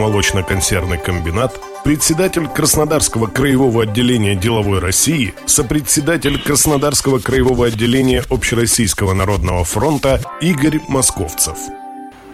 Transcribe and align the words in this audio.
молочно-консервный 0.00 0.98
комбинат», 0.98 1.60
председатель 1.84 2.48
Краснодарского 2.48 3.26
краевого 3.26 3.84
отделения 3.84 4.34
деловой 4.34 4.80
России, 4.80 5.34
сопредседатель 5.46 6.40
Краснодарского 6.40 7.18
краевого 7.18 7.66
отделения 7.66 8.24
Общероссийского 8.28 9.14
народного 9.14 9.64
фронта 9.64 10.20
Игорь 10.40 10.80
Московцев. 10.88 11.56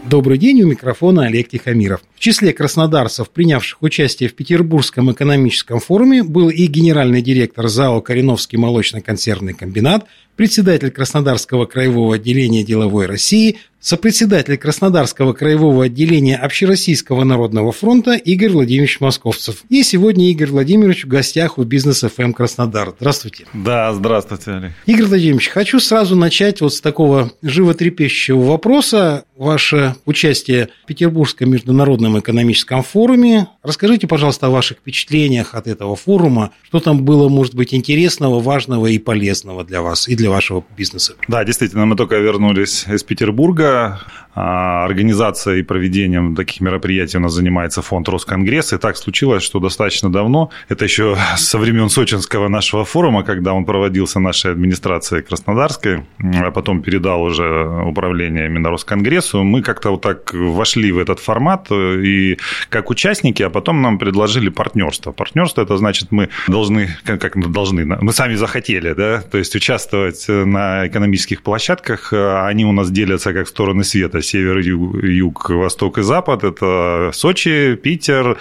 Добрый 0.04 0.38
день, 0.38 0.62
у 0.62 0.68
микрофона 0.68 1.26
Олег 1.26 1.48
Тихомиров. 1.48 2.00
В 2.16 2.18
числе 2.18 2.54
краснодарцев, 2.54 3.28
принявших 3.28 3.82
участие 3.82 4.30
в 4.30 4.34
Петербургском 4.34 5.12
экономическом 5.12 5.80
форуме, 5.80 6.22
был 6.22 6.48
и 6.48 6.66
генеральный 6.66 7.20
директор 7.20 7.68
ЗАО 7.68 8.00
«Кореновский 8.00 8.56
молочно-консервный 8.56 9.52
комбинат», 9.52 10.06
председатель 10.36 10.90
Краснодарского 10.90 11.66
краевого 11.66 12.14
отделения 12.14 12.62
деловой 12.62 13.06
России, 13.06 13.58
сопредседатель 13.80 14.56
Краснодарского 14.56 15.32
краевого 15.32 15.84
отделения 15.84 16.36
Общероссийского 16.36 17.24
народного 17.24 17.72
фронта 17.72 18.14
Игорь 18.14 18.50
Владимирович 18.50 19.00
Московцев. 19.00 19.64
И 19.68 19.82
сегодня 19.82 20.30
Игорь 20.30 20.50
Владимирович 20.50 21.04
в 21.04 21.08
гостях 21.08 21.56
у 21.58 21.64
Бизнес 21.64 22.00
ФМ 22.00 22.32
Краснодар. 22.32 22.94
Здравствуйте. 22.98 23.46
Да, 23.54 23.92
здравствуйте, 23.94 24.50
Олег. 24.52 24.72
Игорь 24.86 25.06
Владимирович, 25.06 25.48
хочу 25.48 25.80
сразу 25.80 26.16
начать 26.16 26.60
вот 26.60 26.74
с 26.74 26.80
такого 26.80 27.32
животрепещущего 27.42 28.40
вопроса. 28.40 29.24
Ваше 29.36 29.94
участие 30.04 30.70
в 30.84 30.86
Петербургском 30.86 31.50
международном 31.50 32.05
экономическом 32.18 32.82
форуме. 32.82 33.48
Расскажите, 33.62 34.06
пожалуйста, 34.06 34.46
о 34.46 34.50
ваших 34.50 34.78
впечатлениях 34.78 35.54
от 35.54 35.66
этого 35.66 35.96
форума. 35.96 36.52
Что 36.62 36.80
там 36.80 37.04
было, 37.04 37.28
может 37.28 37.54
быть, 37.54 37.74
интересного, 37.74 38.40
важного 38.40 38.86
и 38.86 38.98
полезного 38.98 39.64
для 39.64 39.82
вас 39.82 40.08
и 40.08 40.16
для 40.16 40.30
вашего 40.30 40.64
бизнеса? 40.76 41.14
Да, 41.28 41.44
действительно, 41.44 41.86
мы 41.86 41.96
только 41.96 42.16
вернулись 42.16 42.86
из 42.88 43.02
Петербурга 43.02 44.00
а, 44.38 44.84
организацией 44.84 45.60
и 45.60 45.62
проведением 45.62 46.34
таких 46.36 46.60
мероприятий 46.60 47.16
у 47.16 47.20
нас 47.20 47.32
занимается 47.32 47.80
фонд 47.80 48.06
Росконгресс. 48.10 48.74
И 48.74 48.76
так 48.76 48.98
случилось, 48.98 49.42
что 49.42 49.60
достаточно 49.60 50.12
давно, 50.12 50.50
это 50.68 50.84
еще 50.84 51.16
со 51.36 51.56
времен 51.56 51.88
сочинского 51.88 52.48
нашего 52.48 52.84
форума, 52.84 53.22
когда 53.22 53.54
он 53.54 53.64
проводился 53.64 54.20
нашей 54.20 54.52
администрацией 54.52 55.22
Краснодарской, 55.22 56.04
а 56.18 56.50
потом 56.50 56.82
передал 56.82 57.22
уже 57.22 57.66
управление 57.86 58.44
именно 58.46 58.68
Росконгрессу, 58.68 59.42
мы 59.42 59.62
как-то 59.62 59.92
вот 59.92 60.02
так 60.02 60.34
вошли 60.34 60.92
в 60.92 60.98
этот 60.98 61.18
формат 61.18 61.68
и 62.02 62.38
как 62.68 62.90
участники, 62.90 63.42
а 63.42 63.50
потом 63.50 63.82
нам 63.82 63.98
предложили 63.98 64.48
партнерство. 64.48 65.12
Партнерство 65.12 65.62
это 65.62 65.76
значит, 65.76 66.12
мы 66.12 66.28
должны, 66.48 66.88
как 67.04 67.36
мы 67.36 67.48
должны, 67.48 67.84
мы 67.84 68.12
сами 68.12 68.34
захотели, 68.34 68.92
да, 68.92 69.20
то 69.20 69.38
есть 69.38 69.54
участвовать 69.54 70.24
на 70.28 70.86
экономических 70.86 71.42
площадках, 71.42 72.12
они 72.12 72.64
у 72.64 72.72
нас 72.72 72.90
делятся 72.90 73.32
как 73.32 73.48
стороны 73.48 73.84
света, 73.84 74.22
север, 74.22 74.58
юг, 74.58 75.02
юг, 75.02 75.50
восток 75.50 75.98
и 75.98 76.02
запад. 76.02 76.44
Это 76.44 77.10
Сочи, 77.12 77.74
Питер, 77.76 78.36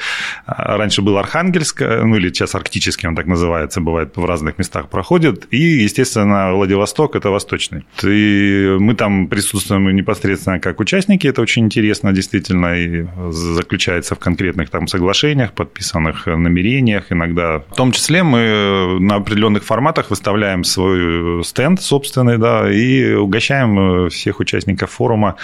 раньше 0.45 1.01
был 1.01 1.17
Архангельск, 1.17 1.81
ну 1.81 2.15
или 2.15 2.29
сейчас 2.29 2.55
арктический 2.55 3.07
он 3.07 3.15
так 3.15 3.25
называется, 3.25 3.81
бывает 3.81 4.15
в 4.15 4.25
разных 4.25 4.57
местах 4.57 4.89
проходит. 4.89 5.47
И, 5.51 5.57
естественно, 5.57 6.53
Владивосток– 6.53 7.15
это 7.17 7.29
восточный. 7.29 7.85
И 8.03 8.75
мы 8.79 8.95
там 8.95 9.27
присутствуем 9.27 9.95
непосредственно 9.95 10.59
как 10.59 10.79
участники, 10.79 11.27
это 11.27 11.41
очень 11.41 11.65
интересно 11.65 12.11
действительно, 12.13 12.75
и 12.75 13.05
заключается 13.53 14.15
в 14.15 14.19
конкретных 14.19 14.69
там 14.69 14.87
соглашениях, 14.87 15.53
подписанных 15.53 16.27
намерениях 16.27 17.11
иногда. 17.11 17.59
В 17.59 17.75
том 17.75 17.91
числе 17.91 18.23
мы 18.23 18.97
на 18.99 19.15
определенных 19.15 19.63
форматах 19.63 20.09
выставляем 20.09 20.63
свой 20.63 21.43
стенд 21.43 21.81
собственный, 21.81 22.37
да, 22.37 22.71
и 22.71 23.13
угощаем 23.13 24.09
всех 24.09 24.39
участников 24.39 24.91
форума 24.91 25.35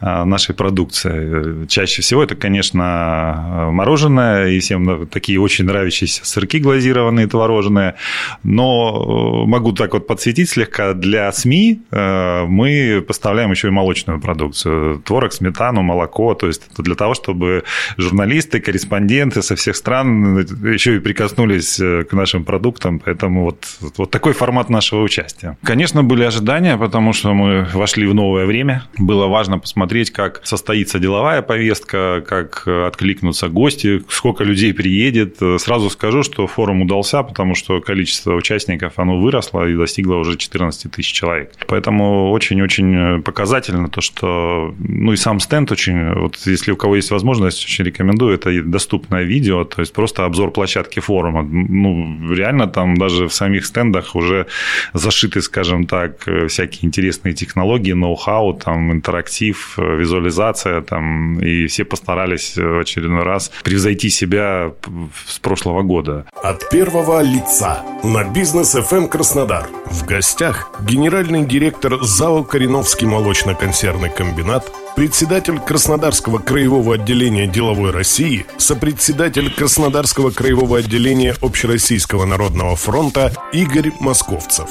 нашей 0.00 0.54
продукции. 0.54 1.66
Чаще 1.66 2.02
всего 2.02 2.22
это, 2.22 2.36
конечно, 2.36 3.68
мороженое, 3.72 4.48
и 4.48 4.60
всем 4.60 5.06
такие 5.08 5.40
очень 5.40 5.64
нравящиеся 5.64 6.24
сырки 6.24 6.58
глазированные, 6.58 7.26
творожные. 7.26 7.94
Но 8.42 9.44
э, 9.44 9.48
могу 9.48 9.72
так 9.72 9.92
вот 9.92 10.06
подсветить 10.06 10.50
слегка, 10.50 10.94
для 10.94 11.30
СМИ 11.32 11.82
э, 11.90 12.44
мы 12.46 13.04
поставляем 13.06 13.50
еще 13.50 13.68
и 13.68 13.70
молочную 13.70 14.20
продукцию. 14.20 15.00
Творог, 15.00 15.32
сметану, 15.32 15.82
молоко. 15.82 16.34
То 16.34 16.46
есть 16.46 16.62
для 16.78 16.94
того, 16.94 17.14
чтобы 17.14 17.37
журналисты, 17.96 18.60
корреспонденты 18.60 19.42
со 19.42 19.56
всех 19.56 19.76
стран 19.76 20.38
еще 20.38 20.96
и 20.96 21.00
прикоснулись 21.00 21.80
э, 21.80 22.04
к 22.04 22.12
нашим 22.12 22.44
продуктам. 22.44 22.98
Поэтому 22.98 23.44
вот, 23.44 23.66
вот 23.96 24.10
такой 24.10 24.32
формат 24.32 24.70
нашего 24.70 25.02
участия. 25.02 25.56
Конечно, 25.62 26.02
были 26.02 26.24
ожидания, 26.24 26.76
потому 26.76 27.12
что 27.12 27.34
мы 27.34 27.66
вошли 27.74 28.06
в 28.06 28.14
новое 28.14 28.46
время. 28.46 28.84
Было 28.98 29.26
важно 29.26 29.58
посмотреть, 29.58 30.10
как 30.10 30.40
состоится 30.44 30.98
деловая 30.98 31.42
повестка, 31.42 32.24
как 32.26 32.66
откликнутся 32.66 33.48
гости, 33.48 34.02
сколько 34.08 34.44
людей 34.44 34.74
приедет. 34.74 35.36
Сразу 35.58 35.90
скажу, 35.90 36.22
что 36.22 36.46
форум 36.46 36.82
удался, 36.82 37.22
потому 37.22 37.54
что 37.54 37.80
количество 37.80 38.34
участников 38.34 38.94
оно 38.96 39.18
выросло 39.18 39.68
и 39.68 39.76
достигло 39.76 40.16
уже 40.16 40.36
14 40.36 40.90
тысяч 40.92 41.12
человек. 41.12 41.52
Поэтому 41.66 42.30
очень-очень 42.30 43.22
показательно 43.22 43.88
то, 43.88 44.00
что 44.00 44.74
ну 44.78 45.12
и 45.12 45.16
сам 45.16 45.40
стенд 45.40 45.70
очень, 45.72 46.14
вот 46.14 46.36
если 46.46 46.72
у 46.72 46.76
кого 46.76 46.96
есть 46.96 47.10
возможность, 47.10 47.27
очень 47.28 47.84
рекомендую, 47.84 48.34
это 48.34 48.62
доступное 48.62 49.24
видео, 49.24 49.64
то 49.64 49.80
есть 49.80 49.92
просто 49.92 50.24
обзор 50.24 50.50
площадки 50.50 51.00
форума. 51.00 51.42
Ну, 51.42 52.34
реально 52.34 52.66
там 52.66 52.96
даже 52.96 53.28
в 53.28 53.32
самих 53.32 53.66
стендах 53.66 54.16
уже 54.16 54.46
зашиты, 54.94 55.42
скажем 55.42 55.86
так, 55.86 56.24
всякие 56.48 56.86
интересные 56.86 57.34
технологии, 57.34 57.92
ноу-хау, 57.92 58.54
там 58.54 58.92
интерактив, 58.92 59.78
визуализация, 59.78 60.80
там, 60.82 61.38
и 61.40 61.66
все 61.66 61.84
постарались 61.84 62.56
в 62.56 62.80
очередной 62.80 63.22
раз 63.22 63.50
превзойти 63.64 64.10
себя 64.10 64.72
с 65.26 65.38
прошлого 65.38 65.82
года. 65.82 66.26
От 66.42 66.70
первого 66.70 67.22
лица 67.22 67.82
на 68.02 68.24
бизнес 68.24 68.74
FM 68.74 69.08
Краснодар. 69.08 69.68
В 69.86 70.04
гостях 70.04 70.70
генеральный 70.80 71.44
директор 71.44 72.02
ЗАО 72.02 72.44
Кореновский 72.44 73.06
молочно-консервный 73.06 74.10
комбинат, 74.10 74.70
председатель 74.98 75.60
Краснодарского 75.60 76.40
краевого 76.40 76.96
отделения 76.96 77.46
деловой 77.46 77.92
России, 77.92 78.44
сопредседатель 78.56 79.48
Краснодарского 79.48 80.30
краевого 80.32 80.78
отделения 80.78 81.36
Общероссийского 81.40 82.24
народного 82.24 82.74
фронта 82.74 83.32
Игорь 83.52 83.92
Московцев. 84.00 84.68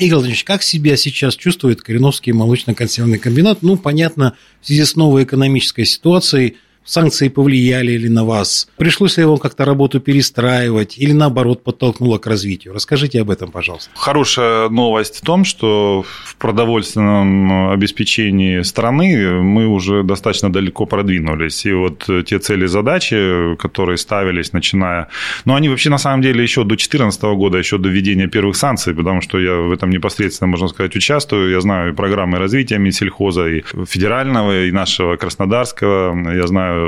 Игорь 0.00 0.14
Владимирович, 0.14 0.42
как 0.42 0.64
себя 0.64 0.96
сейчас 0.96 1.36
чувствует 1.36 1.80
Кореновский 1.80 2.32
молочно-консервный 2.32 3.18
комбинат? 3.18 3.62
Ну, 3.62 3.76
понятно, 3.76 4.34
в 4.62 4.66
связи 4.66 4.84
с 4.84 4.96
новой 4.96 5.22
экономической 5.22 5.84
ситуацией– 5.84 6.56
санкции 6.90 7.28
повлияли 7.28 7.92
ли 7.92 8.08
на 8.08 8.24
вас? 8.24 8.68
Пришлось 8.76 9.16
ли 9.16 9.24
вам 9.24 9.38
как-то 9.38 9.64
работу 9.64 10.00
перестраивать 10.00 10.98
или 10.98 11.12
наоборот 11.12 11.62
подтолкнуло 11.62 12.18
к 12.18 12.26
развитию? 12.26 12.74
Расскажите 12.74 13.20
об 13.20 13.30
этом, 13.30 13.50
пожалуйста. 13.50 13.90
Хорошая 13.94 14.68
новость 14.68 15.18
в 15.18 15.20
том, 15.24 15.44
что 15.44 16.04
в 16.24 16.36
продовольственном 16.36 17.70
обеспечении 17.70 18.62
страны 18.62 19.40
мы 19.40 19.68
уже 19.68 20.02
достаточно 20.02 20.52
далеко 20.52 20.86
продвинулись. 20.86 21.64
И 21.64 21.72
вот 21.72 22.08
те 22.26 22.38
цели 22.38 22.64
и 22.64 22.68
задачи, 22.68 23.56
которые 23.56 23.96
ставились, 23.96 24.52
начиная... 24.52 25.08
Ну, 25.44 25.54
они 25.54 25.68
вообще 25.68 25.90
на 25.90 25.98
самом 25.98 26.22
деле 26.22 26.42
еще 26.42 26.62
до 26.62 26.70
2014 26.70 27.22
года, 27.22 27.58
еще 27.58 27.78
до 27.78 27.88
введения 27.88 28.26
первых 28.26 28.56
санкций, 28.56 28.94
потому 28.94 29.20
что 29.20 29.38
я 29.38 29.54
в 29.54 29.70
этом 29.70 29.90
непосредственно, 29.90 30.48
можно 30.48 30.68
сказать, 30.68 30.96
участвую. 30.96 31.50
Я 31.50 31.60
знаю 31.60 31.92
и 31.92 31.94
программы 31.94 32.38
развития 32.38 32.78
Минсельхоза, 32.78 33.48
и 33.48 33.62
федерального, 33.86 34.64
и 34.64 34.72
нашего 34.72 35.16
Краснодарского. 35.16 36.34
Я 36.34 36.46
знаю 36.46 36.79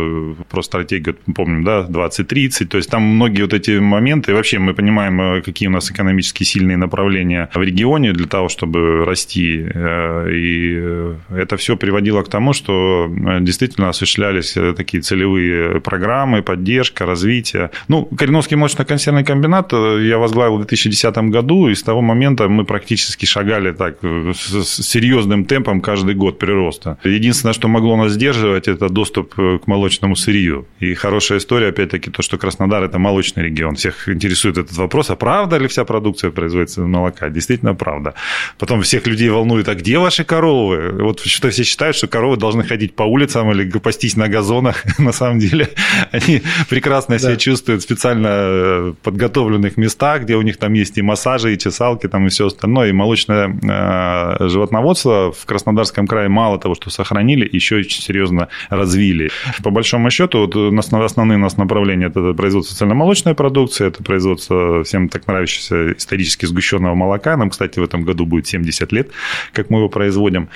про 0.48 0.62
стратегию, 0.62 1.16
помним, 1.34 1.64
да, 1.64 1.82
2030. 1.82 2.68
То 2.68 2.76
есть 2.76 2.90
там 2.90 3.02
многие 3.02 3.42
вот 3.42 3.54
эти 3.54 3.78
моменты. 3.78 4.32
И 4.32 4.34
вообще 4.34 4.58
мы 4.58 4.74
понимаем, 4.74 5.20
э, 5.20 5.42
какие 5.42 5.68
у 5.68 5.72
нас 5.72 5.90
экономически 5.90 6.44
сильные 6.44 6.76
направления 6.76 7.48
в 7.54 7.62
регионе 7.62 8.12
для 8.12 8.26
того, 8.26 8.48
чтобы 8.48 9.04
расти. 9.04 9.66
Э, 9.74 10.30
и 10.30 10.74
э, 10.76 11.14
это 11.30 11.56
все 11.56 11.76
приводило 11.76 12.22
к 12.22 12.28
тому, 12.28 12.52
что 12.52 13.10
действительно 13.40 13.88
осуществлялись 13.88 14.56
такие 14.76 15.02
целевые 15.02 15.80
программы, 15.80 16.42
поддержка, 16.42 17.06
развитие. 17.06 17.70
Ну, 17.88 18.04
Кореновский 18.04 18.56
молочно-консервный 18.56 19.24
комбинат 19.24 19.72
я 19.72 20.18
возглавил 20.18 20.54
в 20.54 20.58
2010 20.58 21.16
году, 21.30 21.68
и 21.68 21.74
с 21.74 21.82
того 21.82 22.02
момента 22.02 22.48
мы 22.48 22.64
практически 22.64 23.26
шагали 23.26 23.72
так 23.72 23.98
с 24.02 24.82
серьезным 24.82 25.44
темпом 25.44 25.80
каждый 25.80 26.14
год 26.14 26.38
прироста. 26.38 26.98
Единственное, 27.04 27.52
что 27.52 27.68
могло 27.68 27.96
нас 27.96 28.12
сдерживать, 28.12 28.68
это 28.68 28.88
доступ 28.88 29.34
к 29.34 29.66
молочному 29.72 30.16
сырью. 30.16 30.66
И 30.80 30.94
хорошая 30.94 31.38
история, 31.38 31.68
опять-таки, 31.68 32.10
то, 32.10 32.22
что 32.22 32.38
Краснодар– 32.38 32.82
это 32.84 32.98
молочный 32.98 33.44
регион. 33.44 33.74
Всех 33.74 34.08
интересует 34.08 34.58
этот 34.58 34.76
вопрос, 34.76 35.10
а 35.10 35.16
правда 35.16 35.58
ли 35.58 35.66
вся 35.66 35.84
продукция 35.84 36.30
производится 36.30 36.82
из 36.82 36.86
молока? 36.86 37.28
Действительно, 37.30 37.74
правда. 37.74 38.14
Потом 38.58 38.82
всех 38.82 39.06
людей 39.06 39.30
волнует, 39.30 39.68
а 39.68 39.74
где 39.74 39.98
ваши 39.98 40.24
коровы? 40.24 41.02
Вот 41.02 41.20
что 41.20 41.48
все 41.50 41.64
считают, 41.64 41.96
что 41.96 42.06
коровы 42.06 42.36
должны 42.36 42.64
ходить 42.64 42.94
по 42.94 43.04
улицам 43.04 43.50
или 43.50 43.70
пастись 43.78 44.16
на 44.16 44.28
газонах. 44.28 44.84
На 44.98 45.12
самом 45.12 45.38
деле 45.38 45.68
они 46.12 46.42
прекрасно 46.68 47.18
себя 47.18 47.36
чувствуют 47.36 47.80
в 47.80 47.84
специально 47.84 48.28
э, 48.30 48.94
подготовленных 49.02 49.76
местах, 49.76 50.22
где 50.22 50.36
у 50.36 50.42
них 50.42 50.56
там 50.56 50.74
есть 50.74 50.98
и 50.98 51.02
массажи, 51.02 51.54
и 51.54 51.58
чесалки, 51.58 52.08
там 52.08 52.26
и 52.26 52.28
все 52.28 52.46
остальное. 52.46 52.90
И 52.90 52.92
молочное 52.92 53.48
э, 53.48 54.48
животноводство 54.48 55.32
в 55.32 55.46
Краснодарском 55.46 56.06
крае 56.06 56.28
мало 56.28 56.58
того, 56.58 56.74
что 56.74 56.90
сохранили, 56.90 57.48
еще 57.50 57.76
очень 57.76 58.02
серьезно 58.02 58.48
развили. 58.70 59.30
По 59.62 59.70
большому 59.70 60.10
счету, 60.10 60.38
вот 60.40 60.56
основные 60.56 61.36
у 61.36 61.40
нас 61.40 61.56
направления– 61.56 62.06
это 62.08 62.32
производство 62.34 62.76
цельномолочной 62.76 63.34
продукции, 63.34 63.86
это 63.86 64.02
производство 64.02 64.82
всем 64.84 65.08
так 65.08 65.26
нравящегося 65.26 65.92
исторически 65.92 66.46
сгущенного 66.46 66.94
молока. 66.94 67.36
Нам, 67.36 67.50
кстати, 67.50 67.78
в 67.78 67.82
этом 67.82 68.02
году 68.04 68.26
будет 68.26 68.46
70 68.46 68.92
лет, 68.92 69.10
как 69.52 69.70
мы 69.70 69.78
его 69.78 69.88
производим. 69.88 70.48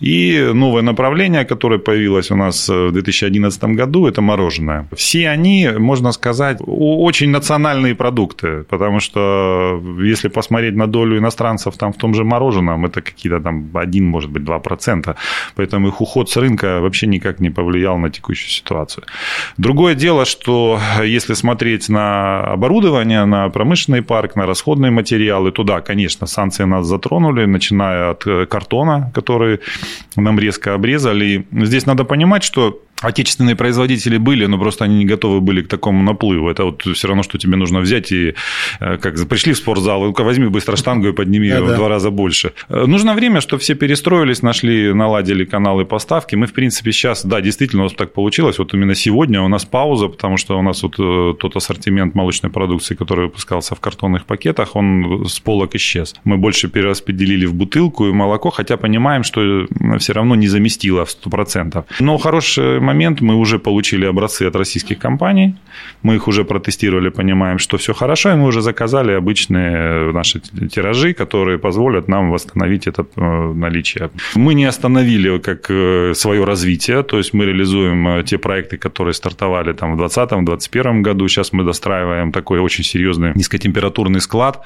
И 0.00 0.50
новое 0.54 0.82
направление, 0.82 1.44
которое 1.44 1.78
появилось 1.78 2.30
у 2.30 2.36
нас 2.36 2.68
в 2.68 2.92
2011 2.92 3.64
году, 3.64 4.06
это 4.06 4.22
мороженое. 4.22 4.86
Все 4.94 5.28
они, 5.28 5.68
можно 5.78 6.12
сказать, 6.12 6.58
очень 6.66 7.30
национальные 7.30 7.94
продукты, 7.94 8.64
потому 8.68 9.00
что 9.00 9.82
если 10.00 10.28
посмотреть 10.28 10.74
на 10.76 10.86
долю 10.86 11.18
иностранцев 11.18 11.76
там 11.76 11.92
в 11.92 11.96
том 11.96 12.14
же 12.14 12.24
мороженом, 12.24 12.86
это 12.86 13.02
какие-то 13.02 13.40
там 13.40 13.70
1, 13.74 14.04
может 14.04 14.30
быть, 14.30 14.42
2%. 14.42 15.16
Поэтому 15.54 15.88
их 15.88 16.00
уход 16.00 16.30
с 16.30 16.36
рынка 16.36 16.80
вообще 16.80 17.06
никак 17.06 17.40
не 17.40 17.50
повлиял 17.50 17.98
на 17.98 18.10
текущую 18.10 18.49
ситуацию. 18.50 19.04
Другое 19.56 19.94
дело, 19.94 20.24
что 20.24 20.80
если 21.02 21.34
смотреть 21.34 21.88
на 21.88 22.40
оборудование, 22.40 23.24
на 23.24 23.48
промышленный 23.48 24.02
парк, 24.02 24.36
на 24.36 24.46
расходные 24.46 24.90
материалы, 24.90 25.52
туда, 25.52 25.80
конечно, 25.80 26.26
санкции 26.26 26.64
нас 26.64 26.86
затронули, 26.86 27.44
начиная 27.44 28.10
от 28.10 28.24
картона, 28.48 29.10
который 29.14 29.60
нам 30.16 30.38
резко 30.38 30.74
обрезали. 30.74 31.46
Здесь 31.52 31.86
надо 31.86 32.04
понимать, 32.04 32.42
что 32.44 32.80
Отечественные 33.00 33.56
производители 33.56 34.18
были, 34.18 34.46
но 34.46 34.58
просто 34.58 34.84
они 34.84 34.98
не 34.98 35.04
готовы 35.06 35.40
были 35.40 35.62
к 35.62 35.68
такому 35.68 36.02
наплыву. 36.02 36.50
Это 36.50 36.64
вот 36.64 36.82
все 36.82 37.08
равно, 37.08 37.22
что 37.22 37.38
тебе 37.38 37.56
нужно 37.56 37.80
взять 37.80 38.12
и 38.12 38.34
э, 38.80 38.98
как 38.98 39.28
пришли 39.28 39.52
в 39.52 39.56
спортзал, 39.56 40.04
ну-ка 40.04 40.22
возьми 40.22 40.48
быстро 40.48 40.76
штангу 40.76 41.08
и 41.08 41.12
подними 41.12 41.48
ее 41.48 41.62
в 41.62 41.74
два 41.74 41.88
раза 41.88 42.10
больше. 42.10 42.52
Э, 42.68 42.84
нужно 42.86 43.14
время, 43.14 43.40
чтобы 43.40 43.60
все 43.60 43.74
перестроились, 43.74 44.42
нашли, 44.42 44.92
наладили 44.92 45.44
каналы 45.44 45.84
поставки. 45.84 46.36
Мы, 46.36 46.46
в 46.46 46.52
принципе, 46.52 46.92
сейчас, 46.92 47.24
да, 47.24 47.40
действительно, 47.40 47.82
у 47.82 47.84
нас 47.86 47.94
так 47.94 48.12
получилось. 48.12 48.58
Вот 48.58 48.74
именно 48.74 48.94
сегодня 48.94 49.40
у 49.42 49.48
нас 49.48 49.64
пауза, 49.64 50.08
потому 50.08 50.36
что 50.36 50.58
у 50.58 50.62
нас 50.62 50.82
вот 50.82 50.96
э, 50.98 51.34
тот 51.38 51.56
ассортимент 51.56 52.14
молочной 52.14 52.52
продукции, 52.52 52.94
который 52.94 53.26
выпускался 53.26 53.74
в 53.74 53.80
картонных 53.80 54.26
пакетах, 54.26 54.76
он 54.76 55.24
с 55.26 55.40
полок 55.40 55.74
исчез. 55.74 56.14
Мы 56.24 56.36
больше 56.36 56.68
перераспределили 56.68 57.46
в 57.46 57.54
бутылку 57.54 58.06
и 58.08 58.12
молоко, 58.12 58.50
хотя 58.50 58.76
понимаем, 58.76 59.22
что 59.22 59.66
все 59.98 60.12
равно 60.12 60.34
не 60.34 60.48
заместило 60.48 61.04
в 61.04 61.08
100%. 61.08 61.84
Но 62.00 62.18
хороший 62.18 62.80
момент 62.90 63.20
мы 63.20 63.34
уже 63.34 63.58
получили 63.58 64.06
образцы 64.06 64.48
от 64.48 64.56
российских 64.56 64.98
компаний, 64.98 65.54
мы 66.02 66.14
их 66.14 66.28
уже 66.28 66.44
протестировали, 66.44 67.10
понимаем, 67.10 67.58
что 67.58 67.76
все 67.76 67.92
хорошо, 67.92 68.32
и 68.32 68.34
мы 68.34 68.46
уже 68.46 68.60
заказали 68.60 69.12
обычные 69.12 70.12
наши 70.12 70.40
тиражи, 70.40 71.12
которые 71.12 71.58
позволят 71.58 72.08
нам 72.08 72.30
восстановить 72.30 72.86
это 72.88 73.06
э, 73.16 73.52
наличие. 73.54 74.10
Мы 74.34 74.54
не 74.54 74.68
остановили 74.68 75.38
как 75.38 75.70
э, 75.70 76.14
свое 76.14 76.44
развитие, 76.44 77.02
то 77.02 77.18
есть 77.18 77.34
мы 77.34 77.46
реализуем 77.46 78.08
э, 78.08 78.24
те 78.24 78.38
проекты, 78.38 78.76
которые 78.78 79.14
стартовали 79.14 79.72
там 79.72 79.96
в 79.96 80.02
2020-2021 80.02 81.02
году. 81.02 81.28
Сейчас 81.28 81.52
мы 81.52 81.64
достраиваем 81.64 82.32
такой 82.32 82.58
очень 82.60 82.84
серьезный 82.84 83.32
низкотемпературный 83.34 84.20
склад 84.20 84.64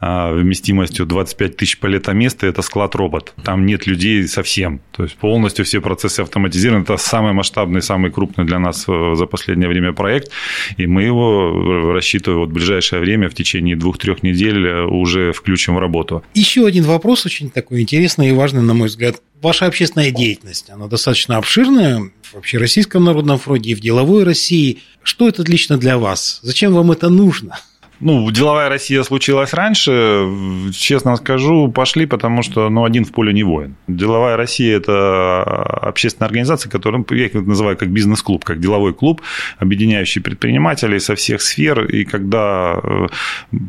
вместимостью 0.00 1.06
25 1.06 1.56
тысяч 1.56 1.78
палетоместа. 1.78 2.46
Это 2.46 2.62
склад-робот. 2.62 3.34
Там 3.44 3.66
нет 3.66 3.86
людей 3.86 4.26
совсем. 4.28 4.80
То 4.96 5.02
есть 5.02 5.16
полностью 5.16 5.64
все 5.64 5.80
процессы 5.80 6.20
автоматизированы. 6.20 6.82
Это 6.82 6.96
самое 6.96 7.32
масштабное 7.32 7.65
масштабный, 7.66 7.82
самый 7.82 8.10
крупный 8.10 8.44
для 8.44 8.58
нас 8.58 8.84
э, 8.88 9.14
за 9.14 9.26
последнее 9.26 9.68
время 9.68 9.92
проект, 9.92 10.30
и 10.76 10.86
мы 10.86 11.02
его, 11.02 11.92
рассчитываем 11.92 12.40
вот 12.40 12.50
в 12.50 12.52
ближайшее 12.52 13.00
время, 13.00 13.28
в 13.28 13.34
течение 13.34 13.76
двух-трех 13.76 14.22
недель 14.22 14.66
э, 14.66 14.84
уже 14.84 15.32
включим 15.32 15.76
в 15.76 15.78
работу. 15.78 16.22
Еще 16.34 16.66
один 16.66 16.84
вопрос 16.84 17.26
очень 17.26 17.50
такой 17.50 17.80
интересный 17.82 18.28
и 18.28 18.32
важный, 18.32 18.62
на 18.62 18.74
мой 18.74 18.88
взгляд. 18.88 19.16
Ваша 19.42 19.66
общественная 19.66 20.10
деятельность, 20.10 20.70
она 20.70 20.86
достаточно 20.86 21.36
обширная 21.36 22.10
в 22.22 22.36
Общероссийском 22.36 23.04
народном 23.04 23.38
фронте 23.38 23.70
и 23.70 23.74
в 23.74 23.80
деловой 23.80 24.24
России. 24.24 24.78
Что 25.02 25.28
это 25.28 25.42
лично 25.42 25.76
для 25.76 25.98
вас? 25.98 26.40
Зачем 26.42 26.72
вам 26.72 26.90
это 26.90 27.08
нужно? 27.08 27.58
Ну, 28.00 28.30
деловая 28.30 28.68
Россия 28.68 29.02
случилась 29.02 29.54
раньше, 29.54 30.28
честно 30.72 31.16
скажу, 31.16 31.68
пошли, 31.68 32.06
потому 32.06 32.42
что, 32.42 32.68
ну, 32.68 32.84
один 32.84 33.04
в 33.04 33.12
поле 33.12 33.32
не 33.32 33.42
воин. 33.42 33.76
Деловая 33.88 34.36
Россия– 34.36 34.76
это 34.78 35.42
общественная 35.42 36.28
организация, 36.28 36.70
которую 36.70 37.06
я 37.10 37.26
их 37.26 37.34
называю 37.34 37.76
как 37.76 37.88
бизнес-клуб, 37.88 38.44
как 38.44 38.60
деловой 38.60 38.92
клуб, 38.92 39.22
объединяющий 39.58 40.20
предпринимателей 40.20 41.00
со 41.00 41.14
всех 41.14 41.40
сфер, 41.40 41.84
и 41.84 42.04
когда 42.04 42.78
э, 42.82 43.06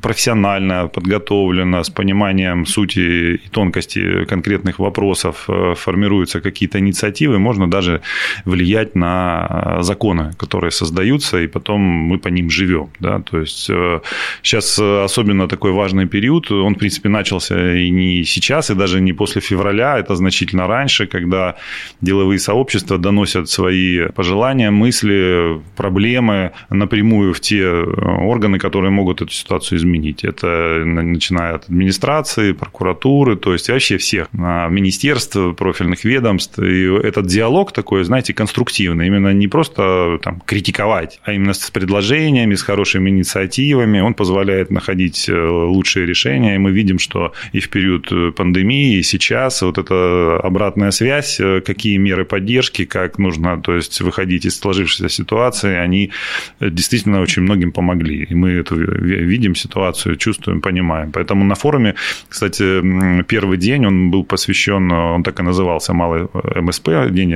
профессионально, 0.01 0.87
подготовлено, 0.87 1.83
с 1.83 1.89
пониманием 1.89 2.65
сути 2.65 3.35
и 3.35 3.49
тонкости 3.49 4.25
конкретных 4.25 4.79
вопросов 4.79 5.45
э, 5.47 5.73
формируются 5.75 6.41
какие-то 6.41 6.79
инициативы, 6.79 7.39
можно 7.39 7.69
даже 7.69 8.01
влиять 8.45 8.95
на 8.95 9.77
законы, 9.81 10.33
которые 10.37 10.71
создаются, 10.71 11.39
и 11.39 11.47
потом 11.47 11.81
мы 11.81 12.17
по 12.17 12.27
ним 12.27 12.49
живем, 12.49 12.89
да, 12.99 13.19
то 13.19 13.39
есть 13.39 13.69
э, 13.69 13.99
Сейчас 14.41 14.79
э, 14.79 15.03
особенно 15.03 15.47
такой 15.47 15.71
важный 15.71 16.07
период. 16.07 16.51
Он, 16.51 16.75
в 16.75 16.77
принципе, 16.77 17.09
начался 17.09 17.75
и 17.75 17.89
не 17.89 18.23
сейчас, 18.23 18.69
и 18.69 18.75
даже 18.75 19.01
не 19.01 19.13
после 19.13 19.41
февраля. 19.41 19.97
Это 19.97 20.15
значительно 20.15 20.67
раньше, 20.67 21.07
когда 21.07 21.55
деловые 22.01 22.39
сообщества 22.39 22.97
доносят 22.97 23.49
свои 23.49 24.07
пожелания, 24.09 24.71
мысли, 24.71 25.61
проблемы 25.75 26.51
напрямую 26.69 27.33
в 27.33 27.39
те 27.39 27.61
э, 27.61 27.83
органы, 27.83 28.59
которые 28.59 28.91
могут 28.91 29.21
эту 29.21 29.31
ситуацию 29.31 29.77
изменить. 29.77 30.23
Это 30.23 30.83
начиная 30.85 31.55
от 31.55 31.63
администрации, 31.65 32.53
прокуратуры, 32.53 33.35
то 33.35 33.53
есть 33.53 33.69
вообще 33.69 33.97
всех 33.97 34.27
а, 34.37 34.67
министерств, 34.69 35.37
профильных 35.57 36.03
ведомств. 36.03 36.59
И 36.59 36.83
этот 37.03 37.27
диалог 37.27 37.71
такой, 37.71 38.03
знаете, 38.03 38.33
конструктивный. 38.33 39.07
Именно 39.07 39.33
не 39.33 39.47
просто 39.47 40.19
там, 40.21 40.41
критиковать, 40.45 41.19
а 41.23 41.33
именно 41.33 41.53
с 41.53 41.69
предложениями, 41.71 42.55
с 42.55 42.61
хорошими 42.61 43.09
инициативами 43.09 43.99
он 44.07 44.13
позволяет 44.13 44.71
находить 44.71 45.29
э, 45.29 45.33
лучшие 45.33 46.05
решения, 46.05 46.55
и 46.55 46.57
мы 46.57 46.71
видим, 46.71 46.99
что 46.99 47.33
и 47.53 47.59
в 47.59 47.69
период 47.69 48.11
э, 48.11 48.31
пандемии, 48.31 48.97
и 48.97 49.03
сейчас 49.03 49.61
вот 49.61 49.77
эта 49.77 50.39
обратная 50.43 50.91
связь, 50.91 51.39
э, 51.39 51.61
какие 51.61 51.97
меры 51.97 52.25
поддержки, 52.25 52.85
как 52.85 53.19
нужно, 53.19 53.61
то 53.61 53.75
есть 53.75 54.01
выходить 54.01 54.45
из 54.45 54.59
сложившейся 54.59 55.09
ситуации, 55.09 55.75
они 55.75 56.11
действительно 56.59 57.21
очень 57.21 57.43
многим 57.43 57.71
помогли. 57.71 58.23
И 58.23 58.35
мы 58.35 58.51
эту 58.51 58.75
видим 58.75 59.55
ситуацию, 59.55 60.15
чувствуем, 60.15 60.61
понимаем. 60.61 61.11
Поэтому 61.11 61.43
на 61.43 61.55
форуме, 61.55 61.95
кстати, 62.29 63.23
первый 63.23 63.57
день 63.57 63.85
он 63.85 64.11
был 64.11 64.23
посвящен, 64.23 64.91
он 64.91 65.23
так 65.23 65.39
и 65.39 65.43
назывался, 65.43 65.93
малый 65.93 66.27
МСП, 66.61 66.89
день 67.09 67.35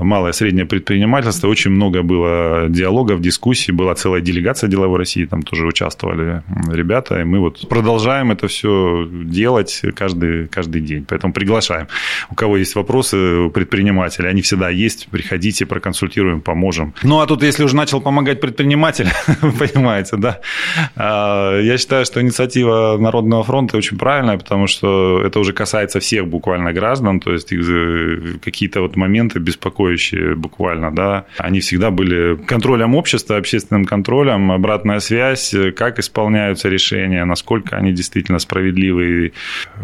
малое 0.00 0.32
среднее 0.32 0.66
предпринимательство. 0.66 1.48
Очень 1.48 1.70
много 1.72 2.02
было 2.02 2.66
диалогов, 2.68 3.20
дискуссий, 3.20 3.72
была 3.72 3.94
целая 3.94 4.20
делегация 4.20 4.68
деловой 4.68 4.98
России, 4.98 5.24
там 5.24 5.42
тоже 5.42 5.66
участвовала 5.66 6.09
участвовали 6.10 6.42
ребята, 6.72 7.20
и 7.20 7.24
мы 7.24 7.40
вот 7.40 7.68
продолжаем 7.68 8.30
это 8.30 8.48
все 8.48 9.06
делать 9.10 9.82
каждый, 9.94 10.48
каждый 10.48 10.80
день. 10.80 11.04
Поэтому 11.08 11.32
приглашаем. 11.32 11.88
У 12.30 12.34
кого 12.34 12.56
есть 12.56 12.74
вопросы, 12.74 13.16
у 13.16 13.50
предпринимателей, 13.50 14.28
они 14.28 14.42
всегда 14.42 14.70
есть, 14.70 15.08
приходите, 15.10 15.66
проконсультируем, 15.66 16.40
поможем. 16.40 16.94
Ну, 17.02 17.20
а 17.20 17.26
тут, 17.26 17.42
если 17.42 17.64
уже 17.64 17.76
начал 17.76 18.00
помогать 18.00 18.40
предприниматель, 18.40 19.08
понимаете, 19.40 20.16
да, 20.16 20.40
а, 20.96 21.58
я 21.60 21.78
считаю, 21.78 22.04
что 22.04 22.20
инициатива 22.20 22.96
Народного 22.98 23.42
фронта 23.44 23.76
очень 23.76 23.98
правильная, 23.98 24.38
потому 24.38 24.66
что 24.66 25.22
это 25.24 25.40
уже 25.40 25.52
касается 25.52 26.00
всех 26.00 26.26
буквально 26.26 26.72
граждан, 26.72 27.20
то 27.20 27.32
есть 27.32 27.52
э, 27.52 28.38
какие-то 28.42 28.80
вот 28.80 28.96
моменты 28.96 29.38
беспокоящие 29.38 30.34
буквально, 30.34 30.90
да, 30.94 31.24
они 31.38 31.60
всегда 31.60 31.90
были 31.90 32.36
контролем 32.46 32.94
общества, 32.94 33.36
общественным 33.36 33.84
контролем, 33.84 34.52
обратная 34.52 35.00
связь, 35.00 35.54
как 35.76 35.99
исполняются 36.00 36.68
решения, 36.68 37.24
насколько 37.24 37.76
они 37.76 37.92
действительно 37.92 38.38
справедливы. 38.38 39.32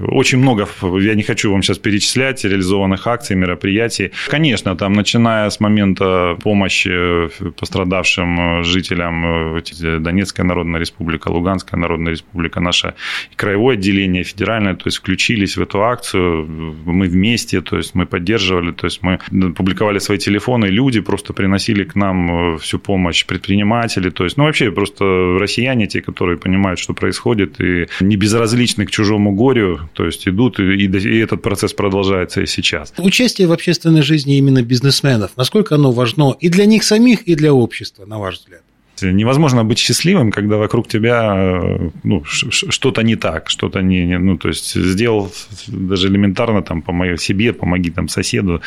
Очень 0.08 0.38
много, 0.38 0.68
я 1.00 1.14
не 1.14 1.22
хочу 1.22 1.52
вам 1.52 1.62
сейчас 1.62 1.78
перечислять, 1.78 2.44
реализованных 2.44 3.06
акций, 3.06 3.36
мероприятий. 3.36 4.10
Конечно, 4.28 4.76
там, 4.76 4.92
начиная 4.92 5.48
с 5.48 5.60
момента 5.60 6.36
помощи 6.42 7.28
пострадавшим 7.58 8.64
жителям 8.64 9.60
Донецкая 10.00 10.46
Народная 10.46 10.80
Республика, 10.80 11.28
Луганская 11.28 11.78
Народная 11.78 12.12
Республика, 12.12 12.60
наше 12.60 12.94
краевое 13.36 13.74
отделение, 13.74 14.24
федеральное, 14.24 14.74
то 14.74 14.86
есть 14.86 14.98
включились 14.98 15.56
в 15.56 15.62
эту 15.62 15.82
акцию, 15.82 16.46
мы 16.84 17.06
вместе, 17.06 17.60
то 17.60 17.76
есть 17.76 17.94
мы 17.94 18.06
поддерживали, 18.06 18.72
то 18.72 18.86
есть 18.86 19.02
мы 19.02 19.18
публиковали 19.54 19.98
свои 19.98 20.18
телефоны, 20.18 20.66
люди 20.66 21.00
просто 21.00 21.32
приносили 21.32 21.84
к 21.84 21.94
нам 21.94 22.58
всю 22.58 22.78
помощь, 22.78 23.24
предприниматели, 23.26 24.10
то 24.10 24.24
есть, 24.24 24.36
ну, 24.36 24.44
вообще 24.44 24.70
просто 24.70 25.04
россияне, 25.38 25.86
те, 25.86 26.00
которые 26.06 26.38
понимают, 26.38 26.78
что 26.78 26.94
происходит, 26.94 27.60
и 27.60 27.88
не 28.00 28.16
безразличны 28.16 28.86
к 28.86 28.90
чужому 28.90 29.32
горю, 29.32 29.80
то 29.92 30.06
есть 30.06 30.26
идут, 30.28 30.58
и, 30.60 30.86
и 30.86 31.18
этот 31.18 31.42
процесс 31.42 31.72
продолжается 31.72 32.40
и 32.40 32.46
сейчас. 32.46 32.94
Участие 32.96 33.48
в 33.48 33.52
общественной 33.52 34.02
жизни 34.02 34.38
именно 34.38 34.62
бизнесменов, 34.62 35.32
насколько 35.36 35.74
оно 35.74 35.92
важно 35.92 36.36
и 36.40 36.48
для 36.48 36.66
них 36.66 36.84
самих, 36.84 37.22
и 37.22 37.34
для 37.34 37.52
общества, 37.52 38.06
на 38.06 38.18
ваш 38.18 38.38
взгляд? 38.38 38.62
Невозможно 39.02 39.64
быть 39.64 39.78
счастливым, 39.78 40.30
когда 40.30 40.56
вокруг 40.56 40.88
тебя 40.88 41.34
э, 41.36 41.90
ну, 42.04 42.24
что-то 42.24 43.02
не 43.02 43.16
так, 43.16 43.50
что-то 43.50 43.82
не, 43.82 44.18
ну, 44.18 44.38
то 44.38 44.48
есть 44.48 44.74
сделал 44.74 45.30
даже 45.66 46.08
элементарно 46.08 46.62
там 46.62 46.82
помоги 46.82 47.16
себе, 47.18 47.52
помоги 47.52 47.90
там 47.90 48.08
соседу. 48.08 48.62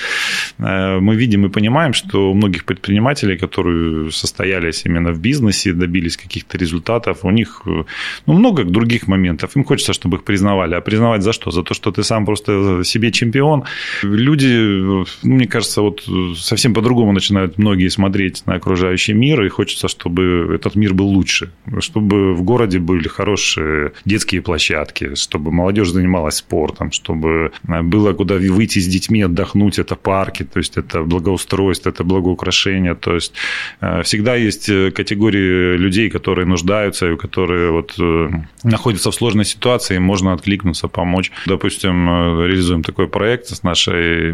Э, 0.60 1.00
мы 1.00 1.16
видим 1.16 1.46
и 1.46 1.50
понимаем, 1.50 1.94
что 1.94 2.32
у 2.32 2.34
многих 2.34 2.66
предпринимателей, 2.66 3.38
которые 3.38 4.12
состоялись 4.12 4.86
именно 4.86 5.12
в 5.12 5.20
бизнесе, 5.20 5.74
добились 5.74 6.18
каких-то 6.18 6.58
результатов, 6.58 7.20
у 7.24 7.32
них 7.32 7.62
э, 7.66 7.84
ну, 8.28 8.34
много 8.34 8.64
других 8.64 9.08
моментов. 9.08 9.56
Им 9.56 9.64
хочется, 9.64 9.94
чтобы 9.94 10.18
их 10.18 10.24
признавали. 10.24 10.76
А 10.76 10.82
признавать 10.82 11.24
за 11.24 11.34
что? 11.34 11.52
За 11.52 11.64
то, 11.64 11.74
что 11.74 11.92
ты 11.92 12.04
сам 12.04 12.26
просто 12.26 12.84
себе 12.84 13.12
чемпион. 13.12 13.64
Люди, 14.04 15.06
мне 15.24 15.48
кажется, 15.48 15.82
вот 15.82 16.04
совсем 16.38 16.74
по-другому 16.74 17.14
начинают 17.14 17.58
многие 17.58 17.90
смотреть 17.90 18.46
на 18.46 18.56
окружающий 18.56 19.14
мир, 19.14 19.44
и 19.44 19.50
хочется, 19.50 19.88
чтобы 19.88 20.19
чтобы 20.20 20.56
этот 20.56 20.76
мир 20.76 20.94
был 20.94 21.08
лучше, 21.08 21.52
чтобы 21.80 22.34
в 22.34 22.42
городе 22.44 22.80
были 22.80 23.08
хорошие 23.08 23.92
детские 24.06 24.42
площадки, 24.42 25.16
чтобы 25.16 25.52
молодежь 25.52 25.90
занималась 25.90 26.36
спортом, 26.36 26.92
чтобы 26.92 27.52
было 27.64 28.14
куда 28.14 28.36
выйти 28.36 28.80
с 28.80 28.88
детьми, 28.88 29.22
отдохнуть, 29.22 29.80
это 29.80 29.96
парки, 29.96 30.44
то 30.44 30.60
есть 30.60 30.78
это 30.78 31.04
благоустройство, 31.04 31.90
это 31.90 32.04
благоукрашение, 32.04 32.96
то 32.96 33.16
есть 33.16 33.34
э, 33.82 34.02
всегда 34.04 34.36
есть 34.36 34.70
э, 34.70 34.92
категории 34.92 35.78
людей, 35.78 36.10
которые 36.10 36.46
нуждаются, 36.46 37.12
и 37.12 37.18
которые 37.18 37.72
вот 37.72 37.96
э, 38.00 38.30
находятся 38.64 39.12
в 39.12 39.16
сложной 39.16 39.46
ситуации, 39.46 39.96
им 39.96 40.04
можно 40.04 40.34
откликнуться, 40.34 40.88
помочь. 40.88 41.32
Допустим, 41.46 42.08
реализуем 42.46 42.84
такой 42.84 43.08
проект 43.08 43.48
с 43.48 43.64
нашей 43.64 44.30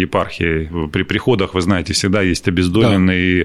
епархией. 0.00 0.88
При 0.88 1.04
приходах, 1.04 1.54
вы 1.54 1.60
знаете, 1.60 1.92
всегда 1.92 2.22
есть 2.22 2.48
обездоленные, 2.48 3.44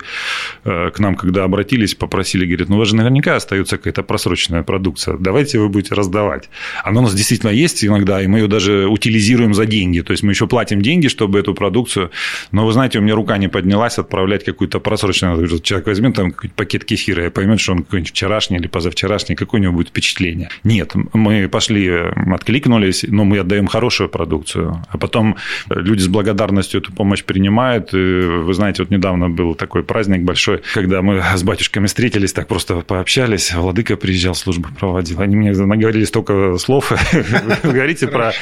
да. 0.63 0.89
к 0.91 0.99
нам, 0.99 1.15
когда 1.15 1.43
обратились 1.43 1.70
обратились, 1.71 1.95
попросили, 1.95 2.45
говорят, 2.45 2.69
ну, 2.69 2.75
у 2.75 2.79
вас 2.79 2.89
же 2.89 2.95
наверняка 2.95 3.35
остается 3.35 3.77
какая-то 3.77 4.03
просроченная 4.03 4.63
продукция, 4.63 5.17
давайте 5.17 5.59
вы 5.59 5.69
будете 5.69 5.95
раздавать. 5.95 6.49
Она 6.83 6.99
у 6.99 7.03
нас 7.03 7.13
действительно 7.13 7.51
есть 7.51 7.85
иногда, 7.85 8.21
и 8.21 8.27
мы 8.27 8.39
ее 8.39 8.47
даже 8.47 8.87
утилизируем 8.87 9.53
за 9.53 9.65
деньги, 9.65 10.01
то 10.01 10.11
есть 10.11 10.23
мы 10.23 10.31
еще 10.31 10.47
платим 10.47 10.81
деньги, 10.81 11.07
чтобы 11.07 11.39
эту 11.39 11.53
продукцию, 11.53 12.11
но 12.51 12.65
вы 12.65 12.73
знаете, 12.73 12.99
у 12.99 13.01
меня 13.01 13.15
рука 13.15 13.37
не 13.37 13.47
поднялась 13.47 13.97
отправлять 13.97 14.43
какую-то 14.43 14.79
просроченную, 14.79 15.47
человек 15.59 15.87
возьмет 15.87 16.15
там 16.15 16.33
пакет 16.55 16.83
кефира 16.83 17.25
и 17.25 17.29
поймет, 17.29 17.59
что 17.59 17.73
он 17.73 17.83
какой-нибудь 17.83 18.11
вчерашний 18.11 18.57
или 18.57 18.67
позавчерашний, 18.67 19.35
какое 19.35 19.61
у 19.61 19.63
него 19.63 19.73
будет 19.73 19.89
впечатление. 19.89 20.49
Нет, 20.63 20.93
мы 21.13 21.47
пошли, 21.47 21.89
откликнулись, 22.33 23.05
но 23.07 23.23
мы 23.23 23.39
отдаем 23.39 23.67
хорошую 23.67 24.09
продукцию, 24.09 24.83
а 24.89 24.97
потом 24.97 25.37
люди 25.69 26.01
с 26.01 26.07
благодарностью 26.07 26.81
эту 26.81 26.91
помощь 26.91 27.23
принимают. 27.23 27.93
И 27.93 27.97
вы 27.97 28.53
знаете, 28.53 28.83
вот 28.83 28.91
недавно 28.91 29.29
был 29.29 29.55
такой 29.55 29.83
праздник 29.83 30.23
большой, 30.23 30.61
когда 30.73 31.01
мы 31.01 31.21
с 31.35 31.43
батюшкой 31.43 31.60
батюшками 31.61 31.85
встретились, 31.85 32.33
так 32.33 32.47
просто 32.47 32.81
пообщались. 32.81 33.53
Владыка 33.53 33.95
приезжал, 33.95 34.33
службу 34.33 34.69
проводил. 34.79 35.21
Они 35.21 35.35
мне 35.35 35.51
наговорили 35.51 36.05
столько 36.05 36.57
слов. 36.57 36.91
Вы 37.63 37.71
говорите 37.71 38.07
про 38.07 38.33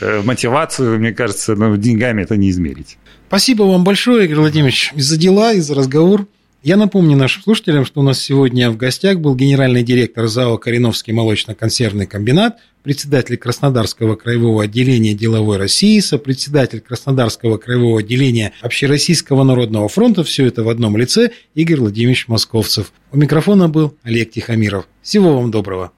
э, 0.00 0.22
мотивацию, 0.24 0.98
мне 0.98 1.12
кажется, 1.12 1.54
но 1.54 1.76
деньгами 1.76 2.22
это 2.22 2.38
не 2.38 2.48
измерить. 2.48 2.96
Спасибо 3.28 3.64
вам 3.64 3.84
большое, 3.84 4.24
Игорь 4.24 4.38
Владимирович, 4.38 4.90
за 4.96 5.18
дела 5.18 5.52
и 5.52 5.60
за 5.60 5.74
разговор. 5.74 6.26
Я 6.62 6.76
напомню 6.76 7.16
нашим 7.16 7.42
слушателям, 7.42 7.84
что 7.84 7.98
у 8.00 8.04
нас 8.04 8.20
сегодня 8.20 8.70
в 8.70 8.76
гостях 8.76 9.18
был 9.18 9.34
генеральный 9.34 9.82
директор 9.82 10.28
ЗАО 10.28 10.58
«Кореновский 10.58 11.12
молочно-консервный 11.12 12.06
комбинат», 12.06 12.58
председатель 12.84 13.36
Краснодарского 13.36 14.14
краевого 14.14 14.62
отделения 14.62 15.12
деловой 15.12 15.56
России, 15.56 15.98
сопредседатель 15.98 16.80
Краснодарского 16.80 17.58
краевого 17.58 17.98
отделения 17.98 18.52
Общероссийского 18.60 19.42
народного 19.42 19.88
фронта, 19.88 20.22
все 20.22 20.46
это 20.46 20.62
в 20.62 20.68
одном 20.68 20.96
лице, 20.96 21.32
Игорь 21.56 21.80
Владимирович 21.80 22.28
Московцев. 22.28 22.92
У 23.10 23.16
микрофона 23.16 23.68
был 23.68 23.96
Олег 24.04 24.30
Тихомиров. 24.30 24.86
Всего 25.02 25.34
вам 25.34 25.50
доброго. 25.50 25.90